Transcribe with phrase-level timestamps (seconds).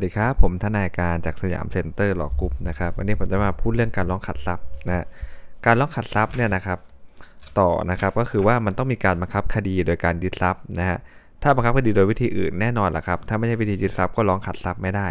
[0.00, 5.06] วัสดีครับ ผมทนายการจากสยามเซ็นเตอร์ Law Group นะครับวันนี้ผมจะมาพูดเรื่องการร้องขัดทรัพย์นะ
[5.66, 6.78] การร้องขัดทรัพย์เนี่ยนะครับ
[7.58, 10.98] ต่อนะครับก็คือว่ามันต้องมีการบังคับคดีโดยการยึดทรัพย์นะฮะ
[11.42, 15.08] ถ้าบังคับคดีโดยวิธีอื่นแน่นอนแหละครับ ถ้าไม่ใช่วิธียึดทรัพย์ก็ร้องขัดทรัพย์ไม่ได้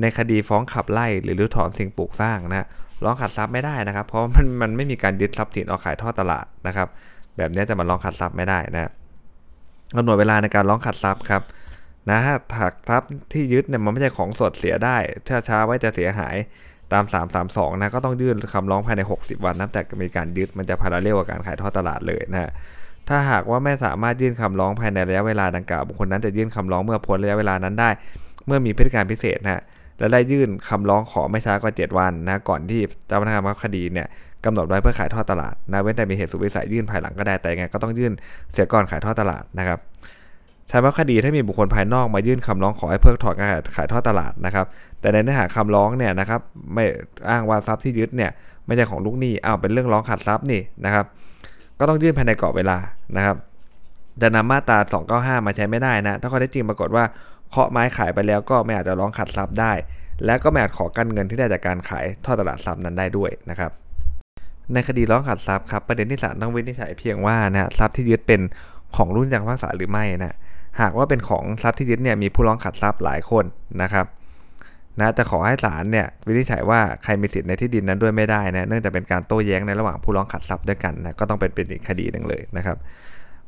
[0.00, 2.66] ในคดีฟ้องขับไล่หรือรื้อถอนสิ่งปลูกสร้างนะ
[3.04, 6.88] ร้องขัดทรัพย์ไม่ได้นะครับ เพราะมันมันไม่มีการยึดทรัพย์สินออกขายทอดตลาดนะครับ
[7.36, 8.90] แบบนี้จะมาร้องขัดทรัพย์ไม่ได้นะ
[9.96, 11.42] กำหนดเวลาในการร้องขัดทรัพย์ครับ
[12.10, 14.96] นะถ้าถักทรัพย์ที่ยึดเนี่ยมันไม่ใช่ของสดเสียได้
[15.28, 16.36] ถ้าช้าไว้จะเสียหาย
[16.92, 17.04] ตาม
[17.42, 22.50] 332 นะก็ต้องยื่นคำร้องภายใน 60 วันนับแต่มีการยึดมันจะพาราเรลกับการขายทอดตลาดเลยนะ
[23.08, 27.90] ถ้าหากว่าไม่สามารถยื่นคำร้องภายในระยะเวลาดังกล่าวบุคคลนั้นจะยื่นคำร้องเมื่อพ้นระยะเวลานั้นได้
[28.46, 29.62] เมื่อมีพฤติการพิเศษนะ
[29.98, 34.06] และได้ยื่นคำร้องขอไม่ช้ากว่า 7 วันนะก่อนที่เจ้าพนักงานคดีเนี่ย
[34.44, 38.12] กำหนดไว้เพื่อขายทอดตลาดนะเว้นแต่มีเหตุสุดวิสัยยื่นภายหลังก็ได้แต่ยังไงก็ต้องยื่น
[38.52, 39.78] เสียก่อนขายทอดตลาดนะครับ
[40.74, 44.66] ใช้ว่าคดีถ้ามีบุคคลภายนอกมายื่นคำร้องขอให้เพิกถอนการขายทอดตลาดนะครับ
[45.00, 46.40] แต่ในเนื้อหาคำร้องเนี่ยนะครับ
[46.74, 46.84] ไม่
[47.28, 48.30] อ้างว่าทรัพย์ที่ยึดเนี่ย
[48.66, 51.04] ไม่ใช่ของลูกหนี้อ้าวเป็นเรื่องร้องขัดทรัพย์นี่นะครับ
[51.78, 52.78] ก็ต้องยื่นภายในกรอบเวลา
[53.16, 53.36] นะครับ
[54.22, 54.78] จะนำมาตรา
[55.12, 57.04] 295 มาใช้ไม่ได้นะ ถ้าข้อเท็จจริงปรากฏว่า
[57.50, 59.72] เคาะไม้ขายไปแล้วก็ไม่อาจจะร้องขัดทรัพย์ได้
[60.24, 63.70] และก็ไม่อาจขอกันเงินที่ได้จากการขายทอดตลาดทรัพย์นั้นได้ด้วยนะครับ
[64.72, 68.40] ในคดีร้องขัดทรัพย์ครับประเด็นที่ศาลต้องวินิจฉัยเพียงว่านะทรัพย์ที่ยึดเป็น
[68.96, 70.36] ของรุ่นยังพักษาหรือไม่นะ
[70.80, 73.44] หากว่าเป็นของทรัพย์ที่ยึดเนี่ยมีผู้ร้องขัดทรัพย์หลายคน
[73.82, 74.06] นะครับ
[75.00, 82.76] นะจะขอให้ศาลเนี่ยวินิจฉัยว่าใครมีสิทธิ์ในที่ดินนั้นด้วยไม่ได้นะเนื่องจากเป็นการโต้แย้งในระหว่างผู้ร้องขัดทรัพย์ด้วยกันนะก็ต้องเป็นเป็นอีกคดีหนึ่งเลยนะครับ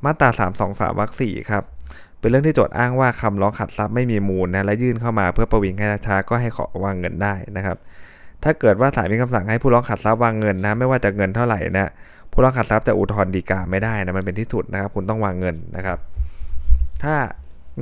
[0.04, 0.28] มาตรา
[0.64, 1.64] 323วรรคสี่ครับ
[2.20, 7.76] เป็นเรื่องที่โจทย์อ้างว่าคำร้องขัดทรัพย์ไม่มีมูลนะและยื่นเข้ามาเพื่อประวิงให้ช้าก็ให้ขอวางเงินได้นะครับ
[8.44, 11.90] ถ้าเกิดว่าศาลมีคำสั่งให้ผู้ร้องขัดทรัพย์วางเงินนะไม่ว่าจะเงินเท่าไหร่นะ
[12.32, 15.98] ผู้ร้องขัดทรัพย์จะอุทธรณ์ฎีกาไม่ได้นะมันเป็นที่สุดนะครับคุณต้องวางเงินนะครับ
[17.04, 17.14] ถ้า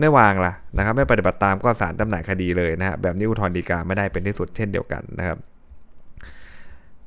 [0.00, 5.38] ไม่วางล่ะนะครับไม่ปฏิบัติตามก็ศาลจำหน่ายคดีเลยนะฮะแบบนี้อุทธรณ์ฎีกาไม่ได้เป็นที่สุดเช่นเดียวกันนะครับ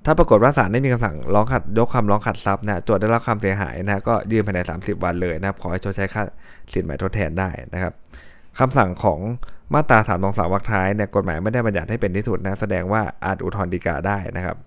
[0.05, 6.23] ถ้าปรากฏว่าศาลได้มีคำสั่งร้องขัดยกคำร้องขัดทรัพย์นะโจทย์ได้รับความเสียหายนะก็ยื่นภายใน 30 วันเลยนะครับขอให้ชดใช้ค่า
[6.73, 7.93] สินไหมทดแทนได้นะครับ
[8.59, 9.19] คำสั่งของ
[9.73, 14.57] มาตรา3ามสองสามวรรคท้ายเนี่ยกฎหมายไม่ได้บัญญัติให้เป็นที่สุดนะแสดงว่าอาจอุทธรณ์ฎีกาได้นะครับ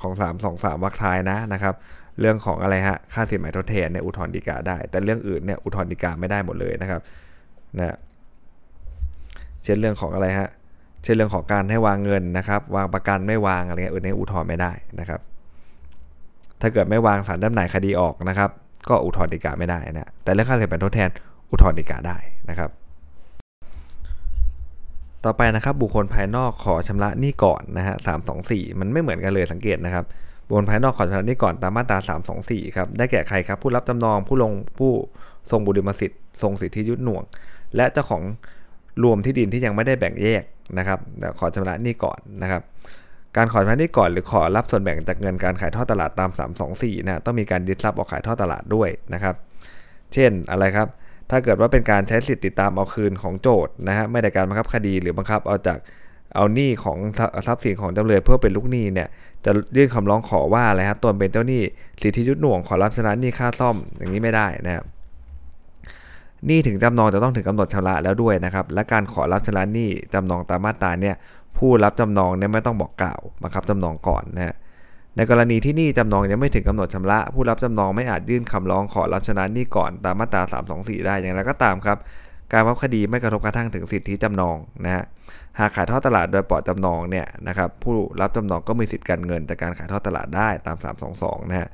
[0.00, 1.74] ของ 3 2 3วรรคท้ายนะนะครับ
[2.20, 7.00] เรื่องของอะไรฮะค่าสินไหมทดแทนเนี่ยอุทธรณ์ฎีกาได้ แต่เรื่องอื่นเนี่ยอุทธรณ์ฎีกาไม่ได้หมดเลยนะครับ
[7.78, 7.96] นะ
[9.64, 10.48] เช่นเรื่องของอะไรฮะ
[11.02, 15.20] เช่นเรื่องของการให้วางเงินนะครับ วางประกันไม่วางอะไรเงี้ยอื่นในอุทธรณ์ไม่ได้นะครับ
[16.60, 18.50] ถ้าเกิดไม่วางสารจำหน่ายคดีออกนะครับ
[18.88, 21.10] ก็อุทธรณ์ฎีกาไม่ได้นะแต่เรื่องค่าสินไหมทดแทน
[21.50, 22.18] อุทธรณ์ฎีกาได้
[22.50, 22.70] นะครับ
[25.24, 30.04] ต่อไปนะครับบุคคลภายนอกขอชำระหนี้ก่อนนะฮะสามสองสี่มันไม่เหมือนกันเลยสังเกตนะครับ
[30.46, 34.92] บุคคลภายนอกขอชำระหนี้ก่อนตามมาตรา3 2 4ครับได้แก่ใครครับ ผู้รับจำนองผู้ลงผู้
[35.50, 37.22] ทรงบุริมสิทธิ์ทรงสิทธิยุทธหน่วง
[37.76, 38.22] และเจ้าของ
[39.04, 40.44] รวมที่ดินที่ยังไม่ได้แบ่งแยก
[40.78, 40.98] นะครับ
[41.38, 42.62] ขอชำระหนี้ก่อนนะครับ
[43.36, 46.30] การขอชำระหนี้ก่อนหรือขอรับส่วนแบ่งจากเงินการขายทอดตลาดตาม
[46.68, 49.34] 324นะต้องมีการยึดทรัพย์ออกขายทอดตลาดด้วยนะครับ
[50.12, 50.88] เช่นอะไรครับ
[51.30, 55.78] ถ้าเกิดว่าเป็นการใช้สิทธิติดตามเอาคืนของโจทย์นะฮะไม่ได้การบังคับคดีหรือบังคับเอาจาก
[56.34, 56.98] เอาหนี้ของ
[57.46, 59.08] ทรัพย์สินของจำเลยเพื่อเป็นลูกหนี้เนี่ย
[59.44, 61.62] จะยื่นคำร้องขอว่าอะไรครับตนเป็นเจ้าหนี้
[62.02, 64.84] สิทธิยุทธหน่วงขอรับชำระหนี้ค่าซ่อมอย่างนี้ไม่ได้นะครับ
[66.46, 71.16] หนี้ถึงจำนองจะต้องถึงกำหนดชำระแล้วด้วยนะครับ และการขอรับชำระหนี้จำนองตามมาตราเนี่ย
[71.58, 74.54] ผู้รับจำนองเนี่ยไม่ต้องบอกกล่าวบังคับจำนองก่อนนะฮะ
[75.16, 80.42] ในกรณีที่หนี้จำนองยังไม่ถึงกำหนดชำระ ผู้รับจำนองไม่อาจยื่นคำร้องขอรับชำระหนี้ก่อนตามมาตรา
[80.74, 81.98] 324 ได้อย่างไรก็ตามครับ
[82.52, 85.04] การวับคดีไม่กระทบกระทั่งถึงสิทธิจำนองนะฮะ
[85.58, 90.76] หากขายทอดตลาดโดยปล่อยจำนองเนี่ยนะครับผู้รับจำนองก็มีสิทธิการเงินจากการขายทอดตลาดได้ตาม
[91.14, 91.68] 322นะฮะ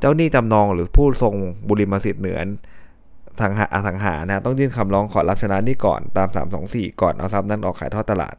[0.00, 1.34] เจ้าหนี้จำนองหรือผู้ทรง
[1.68, 2.40] บุริมสิทธิ์เหนือ
[3.40, 6.28] สังหาอสังหานะต้องยื่นคำร้องขอรับชนะนี้ก่อนตาม
[6.64, 8.36] 324 ก่อนเอาทรัพย์นั้นออกขายทอดตลาด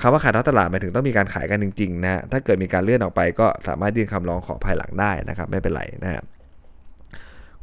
[0.00, 6.24] คำว่าขายทอดตลาดหมายถึงต้องมีการขายกันจริงๆนะถ้าเกิดมีการเลื่อนออกไปก็สามารถยื่นคำร้องขอภายหลังได้นะครับไม่เป็นไรนะครับ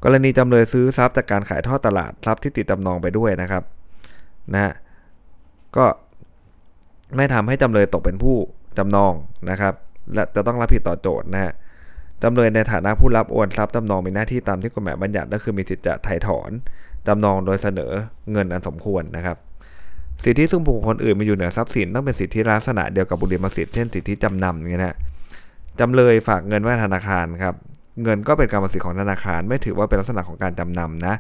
[0.03, 3.63] กรณีจำเลยซื้อทรัพย์จากการขายทอดตลาดทรัพย์ที่ติดจำนองไปด้วยนะครับ
[4.53, 4.74] นะ
[5.77, 5.86] ก็
[7.15, 8.38] ไม่ทำให้จำเลยตกเป็นผู้
[8.77, 9.13] จำนอง
[9.50, 9.74] นะครับ
[10.13, 11.53] และจะต้องรับผิดต่อโจทย์นะฮะ
[12.24, 16.51] จำเลยในฐานะผู้รับโอนทรัพย์จำนองมีหน้าที่ตามที่กฎหมายบัญญัติก็คือมีสิทธิ์จะไถ่ถอน
[17.07, 17.92] จำนองโดยเสนอ
[18.31, 19.38] เงินอันสมควรนะครับ
[20.24, 24.95] สิทธิซึ่งบุคคลอื่นมีอยู่เหนือทรัพย์สินต้องเป็นสิทธิลักษณะเดียวกับบุริมสิทธิ์เช่นสิทธิจำนำอย่างนี้นะ
[25.80, 27.56] จำเลยฝากเงินไว้ธนาคารครับ
[28.03, 31.15] เงินก็เป็นกรรมสิทธิ์ของธนาคาร ไม่ถือว่าเป็นลักษณะของการจำนำนะ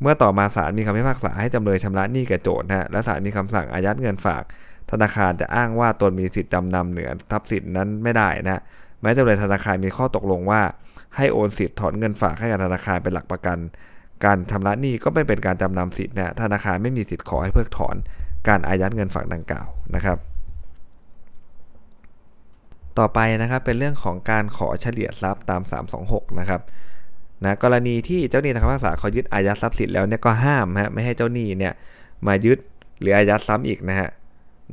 [0.00, 4.42] เมื่อต่อมาศาลมีคำพิพากษาให้จำเลยชำระหนี้แก่โจทย์นะและศาลมีคำสั่งอายัดเงินฝาก
[4.90, 8.62] ธนาคารจะอ้างว่าตนมีสิทธิจำนำเหนือทรัพย์สินนั้นไม่ได้นะ
[9.00, 10.62] แม้จำเลยธนาคารมีข้อตกลงว่า
[11.16, 13.58] ให้โอนสิทธิ์ถอนเงินฝากให้กับธนาคารเป็นหลักประกัน
[14.24, 17.96] การชำระหนี้ก็ไม่เป็นการจำนำสิทธิ์นะธนาคารไม่มีสิทธิ์ขอให้เพิกถอน
[18.48, 20.18] การอายัดเงินฝากดังกล่าวนะครับ
[23.00, 25.62] ต่อไปนะครับเป็นเรื่องของการขอเฉลี่ยทรัพย์ตาม
[26.00, 26.60] 326 นะครับ
[27.44, 31.72] นะกรณีที่เจ้าหนี้ทางภาษาเขายึดอายัดทรัพย์สินแล้วเนี่ยก็ห้ามฮะไม่ให้เจ้าหนี้เนี่ย
[32.26, 32.58] มายึด
[33.00, 34.08] หรืออายัดซ้ำอีกนะฮะ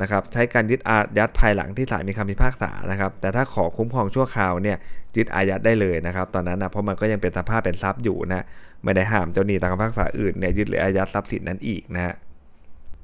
[0.01, 4.77] นะครับใช้การยึดอายัดภายหลังที่ศาลมีคำพิพากษานะครับ แต่ถ้าขอคุ้มครองชั่วคราวเนี่ย
[5.17, 8.45] ยึดอายัดได้เลยนะครับ ตอนนั้นนะเพราะมันก็ยังเป็นสภาพเป็นทรัพย์อยู่นะ
[8.83, 12.15] ไม่ได้ห้ามเจ้าหนี้ตามคำพิพากษาอื่นเนี่ยยึดหรืออายัดทรัพย์สินนั้นอีกนะฮะ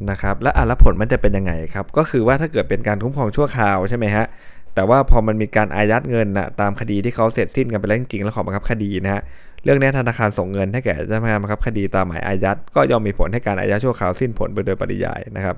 [0.09, 4.25] นะครับและอัลผลมันจะเป็นยังไงครับก็คือว่าถ้าเกิดเป็นการคุ้มครองชั่วคราวใช่ไหมฮะ
[4.75, 9.21] แต่ว่าพอมันมีการอายัดเงินนะตามคดีที่เขาเสร็จสิ้นกันไปแล้วจริงๆแล้วขอบังคับคดีนะฮะ
[9.63, 15.55] เรื่องนี้ธนาคารส่งเงินให้แก่เจ้าพนักงานบังคับคดีตามหมายอายัดก็ย่อมมีผลให้การอายัดชั่วคราวสิ้นผลไปโดยปริยายนะครับ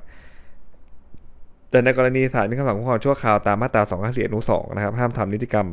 [1.70, 5.68] แต่ในกรณีศาลมีคำสั่งคุ้มครองชั่วคราวตามมาตรา2 5 4อนุ2นะครับห้ามทำนิติกรรม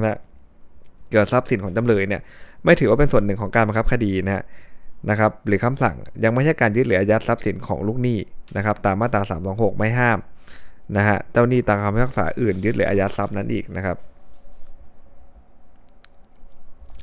[0.00, 0.18] นะ
[1.08, 2.20] เกี่ยวกับทรัพย์สินของจำเลยเนี่ย
[2.64, 4.44] ไม่ถือว่าเป็นส่วนหนึ่งของการบังคับคดีนะฮะ
[5.10, 5.94] นะครับหรือคำสั่ง
[6.24, 8.18] ยังไม่ใช่การยึดหรืออายัดทรัพย์สินของลูกหนี้
[8.56, 10.18] นะครับตามมาตรา326 ไม่ห้าม
[10.96, 13.96] นะฮะเจ้าหนี้ตามคำพิพากษาอื่นยึดหรืออายัดทรัพย์นั้นอีกนะครับ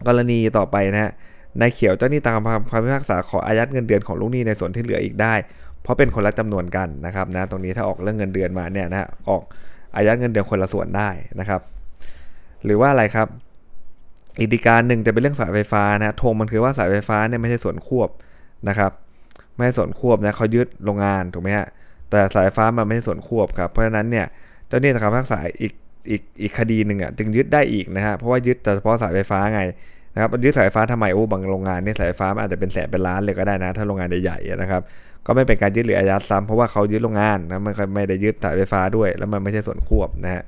[0.08, 1.12] กรณีต่อไปนะฮะ
[1.60, 2.40] นายเขียวเจ้าหนี้ตาม
[2.72, 5.34] คำพิพากษาขออายัดเงินเดือนของลูกหนี้ในส่วนที่เหลืออีกได้
[5.82, 9.42] เพราะเป็นคนละจำนวนกันนะครับนะตรงนี้ถ้าออกเรื่องเงินเดือนมาเนี่ยนะออก
[9.96, 11.10] อายัดเงินเดือนคนละส่วนได้
[11.40, 11.62] นะครับ
[12.66, 13.28] หรือว่าอะไรครับ
[14.38, 18.10] อีกดีการหนึ่งจะเป็นเรื่องสายไฟฟ้านะทงมันคือว่าสายไฟฟ้าเนี่ยไม่ใช่ส่วนควบ
[18.70, 18.92] นะครับ
[19.56, 21.68] ไม่ใช่ส่วนควบนะเขายึดโรงงานถูกไหมฮะ
[22.12, 24.26] แต่สายฟ้ามันไม่ใช่ส่วนควบครับเพราะฉะนั้นเนี่ย
[24.68, 25.74] เจ้าหนี้ตาคำพิพากษาอีก
[26.10, 29.62] อีกอีกคดีหนึ่งอะจึงยึดได้อีกนะฮะเพราะว่ายึดแต่เฉพาะสายไฟฟ้าไง
[30.14, 34.82] นะครับยึดสายไฟฟ้าทำไมโอ้บางโรงงานเนี่ยสายไฟฟ้าอาจจะเป็นแสนเป็นล้านเลยก็ได้นะ ถ้าโรงงานใหญ่ๆนะครับ
[35.26, 40.44] ก็ไม่เป็นการยึดหรืออายัดซ้ำเพราะว่าเขายึดโรงงานนะมันไม่ได้ยึดสายไฟฟ้าด้วย แล้วมันไม่ใช่ส่วนควบนะฮะ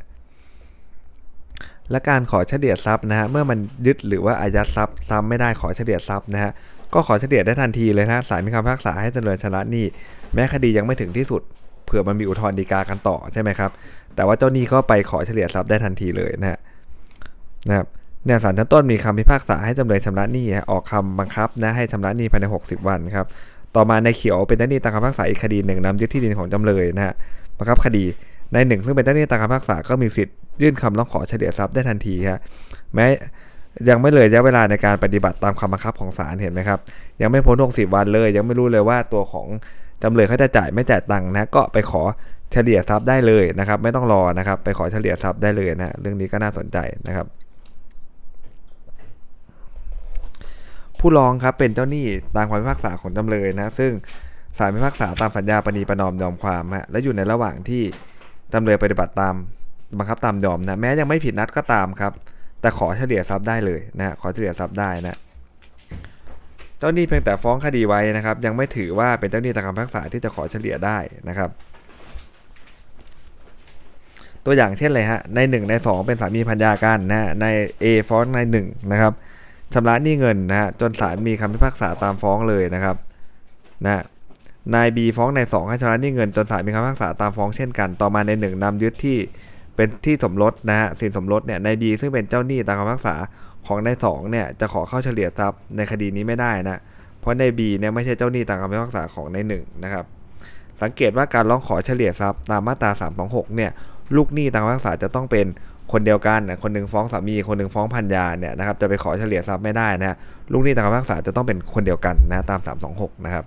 [1.91, 6.51] และการขอเฉลี่ยทรัพย์นะฮะเมื่อมันยึดหรือว่าอายัดทรัพย์ซ้ำไม่ได้ขอเฉลี่ยทรัพย์นะฮะ
[6.93, 9.85] ก็ขอเฉลี่ยได้ทันทีเลยนะศาลมีคำพิพากษาให้จำเลยชนะหนี้
[10.33, 11.41] แม้คดียังไม่ถึงที่สุด
[11.85, 13.71] เผื่อมันมีอุทธรณ์ฎีกากันต่อใช่ไหมครับ
[14.15, 16.59] แต่ว่าเจ้าหนี้ก็ไปขอเฉลี่ยทรัพย์ได้ทันทีเลยนะฮะ
[17.67, 17.87] นะครับ
[18.25, 23.25] เนี่ยศาลชั้นต้นมีคำพิพากษาให้จำเลยชำระหนี้ออกคำบังคับนะให้ชำระหนี้ภายใน 60 วันครับ
[23.75, 27.13] ต่อมาในเขียวเป็นเจ้าหนี้ตามคำพิพากษาอีกคดีหนึ่งนำยึดที่ดินของจำเลยนะฮะ
[27.57, 28.03] บังคับคดี
[28.53, 32.39] ในหนึ่งซึ่งเป็นเจ้าหนี้ตามคำพิพากษาก็มีสิทธิ์ยื่นคำร้องขอเฉลี่ยทรัพย์ได้ทันทีครับ
[32.95, 33.05] แม้
[33.89, 36.79] ยังไม่เลยระยะเวลาในการปฏิบัติตามคำบังคับของศาลเห็นไหมครับ
[37.21, 39.47] ยังไม่พ้น 60 วันเลย ยังไม่รู้เลยว่าตัวของ
[40.03, 42.01] จำเลยเขาจะจ่ายไม่จ่ายตังค์นะก็ไปขอ
[42.51, 46.77] เฉลี่ยทรัพย์ได้เลยนะครับ ไม่ต้องรอนะครับ ไปขอเฉลี่ยทรัพย์ได้เลยนะเรื่องนี้ก็น่าสนใจ
[47.07, 47.27] นะครับ
[50.99, 53.91] ผู้ร้องครับเป็นเจ้าหนี้ตามความพิพากษาของจำเลยนะ ซึ่ง
[54.57, 57.83] ศาลพิพากษาตามสัญญาปณีประนอมยอมความฮะและอยู่ในระหว่างที่
[58.53, 59.35] จำเลยปฏิบัติตาม
[59.97, 62.13] บังคับตามยอมนะแม้ยังไม่ผิดนัดก็ตามครับ
[62.61, 65.17] แต่ขอเฉลี่ยทรัพย์ได้เลยนะขอเฉลี่ยทรัพย์ได้นะ
[66.77, 70.97] เจ้าหนี้เพียงแต่ฟ้องคดีไว้นะครับ ยังไม่ถือว่าเป็นเจ้าหนี้ตามคำพิพากษาที่จะขอเฉลี่ยได้
[71.29, 71.49] นะครับ
[74.45, 77.45] ตัวอย่างเช่นเลยฮะใน 1 ใน 2 เป็นสามีพันยากันนะใน
[77.83, 79.13] A ฟ้องใน1นะครับ
[79.73, 82.95] ชำระหนี้เงินนะฮะจนศาลมีคำพิพากษาตามฟ้องเลยนะครับ
[83.85, 84.03] นะ
[84.75, 89.17] นาย B ฟ้องใน2ให้ชำระหนี้เงินจนศาลมีคำพิพากษาตามฟ้องเช่นกัน ต่อมาใน1นำยึดที่
[89.75, 93.15] เป็นที่สมรสนะฮะสินสมรสเนี่ยนาย B ซึ่งเป็นเจ้าหนี้ตามคำพิพากษา
[93.67, 96.79] ของนาย2เนี่ยจะขอเข้าเฉลี่ยทรัพย์ในคดีนี้ไม่ได้นะ
[97.19, 100.05] เพราะนาย B เนี่ยไม่ใช่เจ้าหนี้ตามคำพิพากษาของนาย1นะครับ
[100.81, 102.91] สังเกตว่าการร้องขอเฉลี่ยทรัพย์ตามมาตรา
[103.23, 103.71] 326เนี่ย
[104.15, 105.47] ลูกหนี้ตามคำพิพากษาจะต้องเป็น
[105.91, 110.17] คนเดียวกันนะคนหนึ่งฟ้องสามีคนหนึ่งฟ้องพันยาเนี่ยนะครับจะไปขอเฉลี่ยทรัพย์ไม่ได้นะ
[110.51, 112.59] ลูกหนี้ตามคำพิพากษาจะต้องเป็นคนเดียวกันนะตาม
[112.91, 113.45] 326 นะครับ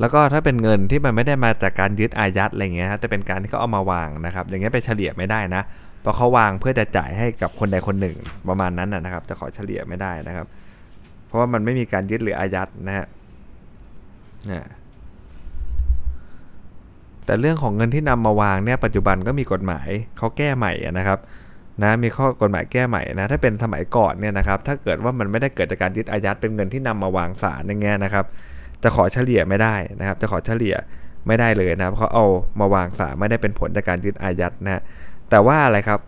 [0.00, 5.62] แล้วก็ถ้าเป็นเงินที่มันไม่ได้มาจากการยึดอายัดอะไรเงี้ยแต่เป็นการที่เขาเอามาวางนะครับ อย่างเงี้ยไปเฉลี่ยไม่ได้นะ
[6.02, 8.16] เพราะเขาวางเพื่อจะจ่ายให้กับคนใดคนหนึ่ง
[8.48, 10.46] ประมาณนั้นนะครับ จะขอเฉลี่ยไม่ได้นะครับ
[11.26, 13.06] เพราะว่ามันไม่มีการยึดหรืออายัดนะฮะ
[17.24, 19.88] แต่เรื่องของเงินที่นำมาวางเนี่ยปัจจุบันก็มีกฎหมาย
[20.18, 21.18] เขาแก้ใหม่นะครับ
[21.82, 28.24] นะมีข้อกฎหมายแก้ใหม่นะถ้าเป็นสมัยก่อนเนี่ยนะครับ ถ้าเกิดว่ามันไม่ได้เกิดจากการยึดอายัดเป็นเงินที่นำมาวางศาลอย่างเงี้ยนะครับ
[28.82, 30.74] จะขอเฉลี่ยไม่ได้นะครับ จะขอเฉลี่ย
[31.26, 32.26] ไม่ได้เลยนะเพราะเขาเอา
[32.60, 34.82] มาวางศาไม่ได้เป็นผลจากการยึดอายัดนะ
[35.30, 36.00] แต่ว่าอะไรครับ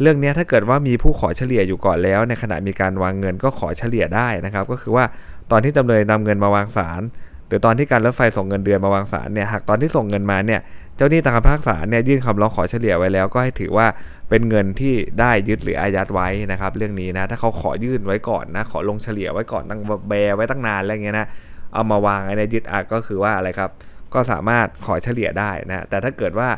[0.00, 5.04] เรื่องนี้ถ้าเกิดว่ามีผู้ขอเฉลี่ยอยู่ก่อนแล้ว ในขณะมีการวางเงินก็ขอเฉลี่ยได้นะครับ ก็คือว่า
[5.50, 7.00] ตอนที่จำเลยนำเงินมาวางศาล
[7.48, 10.60] หรือตอนที่การรถไฟส่งเงินเดือนมาวางศาลเนี่ยหากตอนที่ส่งเงินมาเนี่ย
[10.96, 13.86] เจ้าหนี้ตามคำพิพากษาเนี่ยยื่นคำร้องขอเฉลี่ยไว้แล้ว ก็ให้ถือว่า
[14.30, 21.26] เป็นเงินที่ได้ยึดหรืออายัดไว้นะครับ เรื่องนี้นะถ้าเขาขอยื่นไว้ก่อนนะขอลงเฉลี่ยไว้ก่อนตั้งแบไว้ตั้งนานอะไรเงี้ยนะ
[21.74, 23.70] เอามาวางในยึดอาก็คือว่าอะไรครับ
[24.14, 26.48] ก็สามารถขอเฉลี่ยได้นะแต่ถ้าเกิดว่า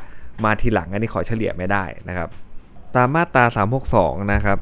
[0.45, 2.29] มาทีหลังอันนี้ขอเฉลี่ยไม่ได้นะครับ
[2.97, 3.45] ตามมาตรา
[3.89, 4.59] 362 นะครับ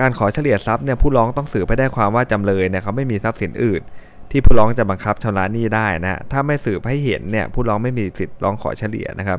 [0.00, 3.82] การขอเฉลี่ยทรัพย์เนี่ยผู้ร้องต้องสืบไปได้ความว่าจำเลยเนี่ยเขาไม่มีทรัพย์สินอื่น
[4.30, 9.38] ที่ผู้ร้องจะบังคับชำระหนี้ได้นะถ้าไม่สืบให้เห็นเนี่ยผู้ร้องไม่มีสิทธิ์ร้องขอเฉลี่ยนะครับ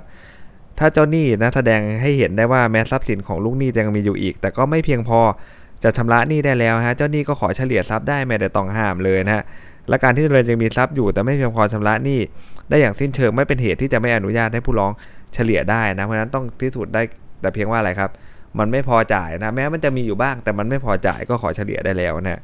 [0.80, 5.20] ถ้าเจ้าหนี้นะแสดงให้เห็นได้ว่าแม้ทรัพย์สินของลูกหนี้ยังมีอยู่อีก แต่ก็ไม่เพียงพอ
[5.84, 9.44] จะชำระหนี้ได้แล้วฮะเจ้าหนี้ก็ขอเฉลี่ยทรัพย์ได้ไม่ได้ต้องห้ามเลยนะฮะ
[9.92, 12.20] และการที่จำเลยยังมีทรัพย์อยู่ แต่ไม่เพียงพอชำระหนี้
[12.70, 14.92] ได้อย่างสิ้นเชิงไม่เป็นเหตุที่จะไม่อนุญาตให้ผู้ร้อง
[15.34, 17.02] เฉลี่ยได้นะเพราะนั้นต้องพิสูจน์ได้
[17.42, 18.10] แต่เพียงว่าอะไรครับ
[18.60, 22.42] มันไม่พอจ่ายนะแม้มันจะมีอยู่บ้าง แต่มันไม่พอจ่ายก็ขอเฉลี่ยได้แล้วนะ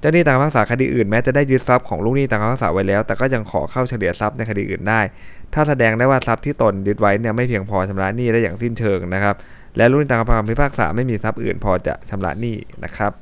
[0.00, 5.00] เจ้าหนี้ต่างคำพิพากษาคดีอื่นแม้จะได้ยึดทรัพย์ของลูกหนี้ต่างคำพิพากษาไว้แล้ว แต่ก็ยังขอเข้าเฉลี่ยทรัพย์ในคดีอื่นได้
[5.54, 9.34] ถ้าแสดงได้ว่าทรัพย์ที่ตนยึดไว้เนี่ยไม่เพียงพอชำระหนี้ได้อย่างสิ้นเชิงนะครับ
[9.76, 13.12] และลูกหนี้ต่างคำพิพากษาไม่มีทรัพย์อื่นพอจะชำระหนี้นะครับ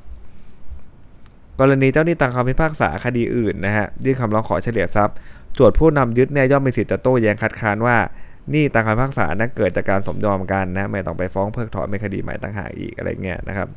[1.59, 5.15] กรณีเจ้าหนี้ต่างคำพิพากษาคดีอื่นนะฮะยื่นคำร้องขอเฉลี่ยทรัพย์
[5.55, 7.97] โจทย์ผู้นำยึดเนี่ยย่อมมีสิทธิ์จะโต้แย้งคัดค้านว่า
[8.53, 13.69] นี้ต่างคำพิพากษานั้นเกิดจากการสมยอมกันนะไม่ต้องไปฟ้องเพิกถอนเป็นคดีใหม่ต่างหากอีกอะไรเงี้ยนะครับ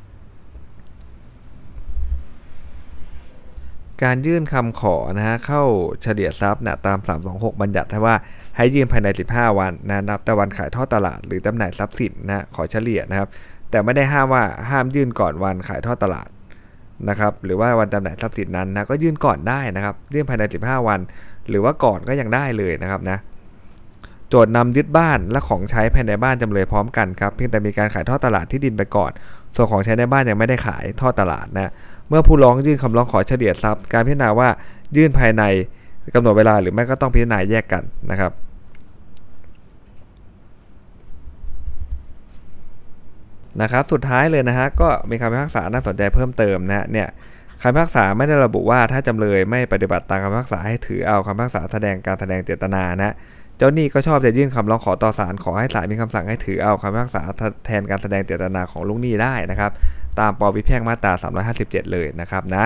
[4.03, 5.63] การยื่นคำขอนะฮะเข้า
[6.03, 6.99] เฉลี่ยทรัพย์นะตาม
[7.31, 8.15] 326 บัญญัติว่า
[8.57, 13.29] ให้ยื่นภายใน 15 วันนะนับแต่วันขายทอดตลาดหรือจำหน่ายทรัพย์สินนะขอเฉลี่ยนะครับ
[13.71, 16.29] แต่ไม่ได้ห้ามว่าห้ามยื่นก่อนวันขายทอดตลาด
[17.09, 21.01] นะครับหรือว่าวันจำหน่ายทรัพย์สินนั้นนะก็ยื่นก่อนได้นะครับยื่นภายใน 15 วัน
[21.49, 23.19] หรือว่าก่อนก็ยังได้เลยนะครับนะ
[24.29, 29.11] โจทย์นำยึดบ้านและของใช้ภายในบ้านจำเลยพร้อมกันครับเพียงแต่มีการขายทอดตลาดที่ดินไปก่อน
[29.55, 31.73] ส่วนของใช้ในบ้านยังไม่ได้ขายทอดตลาดนะ
[32.09, 34.49] เมื่อผู้ร้องยื่นคำร้องขอเฉลี่ยทรัพย์ การพิจารณาว่า
[34.97, 35.43] ยื่นภายใน
[36.15, 38.33] กำหนดเวลาหรือไม่ก็ต้องพิจารณาแยกกันนะครับ
[43.63, 47.09] นะครับสุดท้ายเลยนะฮะก็มีคำพิพากษาน่าสนใจเพิ่มเติมนะฮะเนี่ย
[47.63, 53.15] คำพิพากษาไม่ได้ระบุว่าถ้าจำเลยไม่ปฏิบัติตามคำพิพากษาให้ถือเอาคำพิพากษาแสดงการแสดงเจตนานะ
[53.59, 57.23] เจ้าหนี้ก็ชอบจะยื่นคำร้องขอต่อศาลขอให้ศาลมีคำสั่งให้ถือเอาคำพิพากษา
[57.67, 59.71] แทนการแสดงเจตนาของลูกหนี้ได้นะครับ
[60.21, 61.13] ตามปวิแพ่งมาตรา
[61.53, 62.65] 357 เลยนะครับนะ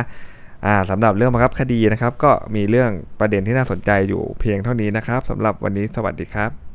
[0.91, 6.74] สำหรับเรื่องบังคับคดีนะครับ ก็มีเรื่องประเด็นที่น่าสนใจอยู่เพียงเท่านี้นะครับสำหรับวันนี้สวัสดีครับ